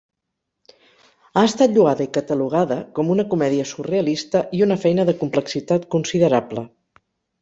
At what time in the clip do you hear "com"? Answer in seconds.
3.01-3.11